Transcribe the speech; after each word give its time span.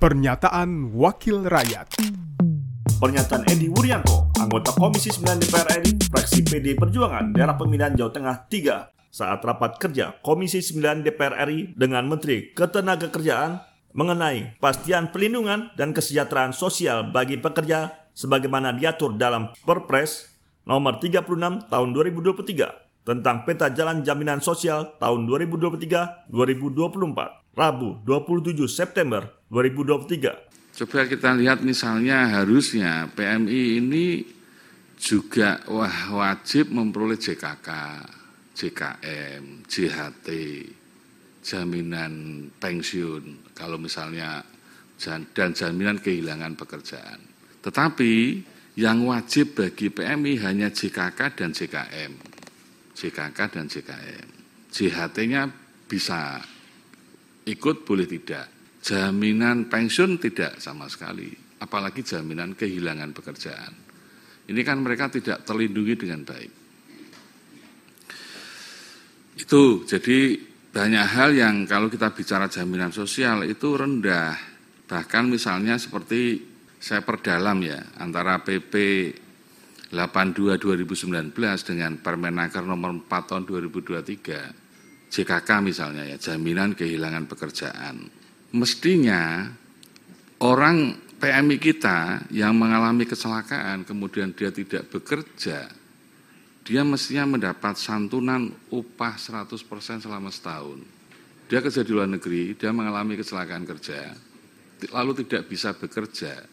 Pernyataan 0.00 0.96
Wakil 0.96 1.44
Rakyat. 1.44 2.00
Pernyataan 2.96 3.44
Edi 3.52 3.68
Wuryanto, 3.68 4.32
anggota 4.40 4.72
Komisi 4.72 5.12
9 5.12 5.36
DPR 5.36 5.76
RI, 5.76 5.92
fraksi 6.08 6.40
PD 6.40 6.72
Perjuangan, 6.72 7.36
daerah 7.36 7.52
pemilihan 7.52 7.92
Jawa 7.92 8.08
Tengah 8.08 8.48
3, 8.48 9.12
saat 9.12 9.44
rapat 9.44 9.76
kerja 9.76 10.16
Komisi 10.24 10.64
9 10.64 11.04
DPR 11.04 11.44
RI 11.44 11.76
dengan 11.76 12.08
Menteri 12.08 12.48
Ketenagakerjaan 12.48 13.60
mengenai 13.92 14.56
pastian 14.56 15.12
pelindungan 15.12 15.68
dan 15.76 15.92
kesejahteraan 15.92 16.56
sosial 16.56 17.12
bagi 17.12 17.36
pekerja 17.36 17.92
sebagaimana 18.16 18.72
diatur 18.72 19.20
dalam 19.20 19.52
Perpres 19.68 20.32
nomor 20.64 20.96
36 20.96 21.68
tahun 21.68 21.88
2023 21.92 22.89
tentang 23.04 23.44
peta 23.48 23.72
jalan 23.72 24.04
jaminan 24.04 24.44
sosial 24.44 24.96
tahun 25.00 25.26
2023-2024. 25.26 27.40
Rabu 27.50 27.98
27 28.06 28.54
September 28.70 29.26
2023. 29.50 30.78
Coba 30.80 31.04
kita 31.04 31.34
lihat 31.34 31.66
misalnya 31.66 32.40
harusnya 32.40 33.10
PMI 33.12 33.82
ini 33.82 34.22
juga 35.00 35.58
wah 35.66 36.14
wajib 36.14 36.70
memperoleh 36.70 37.18
JKK, 37.18 37.68
JKM, 38.54 39.66
JHT, 39.66 40.28
jaminan 41.42 42.46
pensiun 42.60 43.56
kalau 43.56 43.80
misalnya 43.80 44.44
dan 45.32 45.56
jaminan 45.56 45.98
kehilangan 45.98 46.54
pekerjaan. 46.54 47.18
Tetapi 47.64 48.44
yang 48.78 49.08
wajib 49.08 49.56
bagi 49.56 49.90
PMI 49.90 50.38
hanya 50.44 50.68
JKK 50.70 51.20
dan 51.34 51.50
JKM. 51.50 52.29
JKK 53.00 53.38
dan 53.48 53.64
JKM. 53.64 54.28
JHT-nya 54.68 55.42
bisa 55.88 56.36
ikut 57.48 57.76
boleh 57.88 58.04
tidak. 58.04 58.46
Jaminan 58.80 59.72
pensiun 59.72 60.20
tidak 60.20 60.60
sama 60.60 60.88
sekali, 60.88 61.32
apalagi 61.60 62.04
jaminan 62.04 62.52
kehilangan 62.52 63.12
pekerjaan. 63.16 63.72
Ini 64.48 64.60
kan 64.64 64.80
mereka 64.84 65.08
tidak 65.08 65.44
terlindungi 65.44 65.94
dengan 65.96 66.20
baik. 66.24 66.52
Itu 69.40 69.84
jadi 69.88 70.36
banyak 70.70 71.06
hal 71.16 71.30
yang 71.32 71.64
kalau 71.64 71.88
kita 71.88 72.12
bicara 72.12 72.48
jaminan 72.48 72.92
sosial 72.92 73.44
itu 73.48 73.76
rendah. 73.76 74.36
Bahkan 74.90 75.24
misalnya 75.28 75.78
seperti 75.78 76.40
saya 76.80 77.04
perdalam 77.04 77.60
ya 77.60 77.78
antara 78.00 78.40
PP 78.40 78.74
82 79.90 80.54
2019 80.62 81.34
dengan 81.66 81.98
Permenaker 81.98 82.62
nomor 82.62 82.94
4 82.94 83.10
tahun 83.26 83.42
2023 83.42 84.70
JKK 85.10 85.48
misalnya 85.66 86.06
ya, 86.06 86.16
jaminan 86.22 86.78
kehilangan 86.78 87.26
pekerjaan. 87.26 88.06
Mestinya 88.54 89.50
orang 90.38 90.94
PMI 91.18 91.58
kita 91.58 92.30
yang 92.30 92.54
mengalami 92.54 93.04
kecelakaan 93.10 93.82
kemudian 93.82 94.30
dia 94.30 94.54
tidak 94.54 94.86
bekerja, 94.86 95.66
dia 96.62 96.82
mestinya 96.86 97.26
mendapat 97.26 97.74
santunan 97.74 98.54
upah 98.70 99.18
100% 99.18 100.06
selama 100.06 100.30
setahun. 100.30 100.78
Dia 101.50 101.58
kerja 101.58 101.82
di 101.82 101.90
luar 101.90 102.06
negeri, 102.06 102.54
dia 102.54 102.70
mengalami 102.70 103.18
kecelakaan 103.18 103.66
kerja, 103.66 104.14
lalu 104.94 105.26
tidak 105.26 105.50
bisa 105.50 105.74
bekerja, 105.74 106.46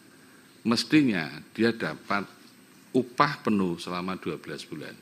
mestinya 0.66 1.30
dia 1.54 1.70
dapat 1.70 2.26
upah 2.94 3.44
penuh 3.44 3.76
selama 3.76 4.16
12 4.16 4.70
bulan. 4.70 4.94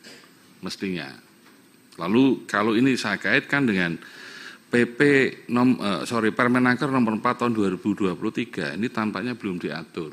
Mestinya. 0.65 1.09
Lalu 1.97 2.45
kalau 2.45 2.77
ini 2.77 2.97
saya 2.99 3.17
kaitkan 3.17 3.65
dengan 3.65 3.97
PP 4.67 5.01
nom, 5.55 5.79
uh, 5.79 6.03
sorry 6.05 6.35
Permenaker 6.35 6.91
nomor 6.91 7.17
4 7.17 7.47
tahun 7.47 7.53
2023 7.55 8.77
ini 8.77 8.91
tampaknya 8.91 9.39
belum 9.39 9.63
diatur 9.63 10.13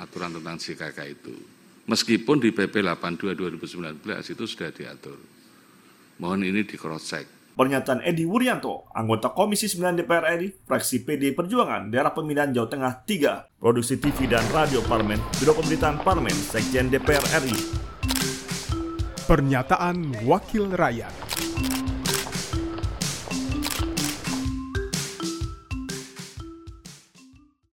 aturan 0.00 0.32
tentang 0.40 0.56
JKK 0.56 0.98
itu. 1.12 1.34
Meskipun 1.82 2.38
di 2.40 2.54
PP 2.54 2.80
82 2.80 3.36
2019 3.36 4.02
itu 4.32 4.44
sudah 4.46 4.70
diatur. 4.70 5.18
Mohon 6.22 6.54
ini 6.54 6.60
di 6.62 6.78
cross 6.78 7.10
check. 7.10 7.26
Pernyataan 7.52 8.00
Edi 8.00 8.24
Wuryanto, 8.24 8.88
anggota 8.96 9.28
Komisi 9.36 9.68
9 9.68 10.00
DPR 10.00 10.24
RI, 10.40 10.64
fraksi 10.64 11.04
PD 11.04 11.36
Perjuangan, 11.36 11.92
daerah 11.92 12.16
pemilihan 12.16 12.48
Jawa 12.48 12.68
Tengah 12.72 12.92
3, 13.04 13.60
produksi 13.60 14.00
TV 14.00 14.24
dan 14.24 14.40
radio 14.56 14.80
Parlemen, 14.88 15.20
Biro 15.36 15.52
Pemberitaan 15.52 16.00
Parlemen, 16.00 16.32
Sekjen 16.32 16.88
DPR 16.88 17.20
RI, 17.44 17.56
Pernyataan 19.28 20.24
Wakil 20.24 20.72
Rakyat 20.72 21.31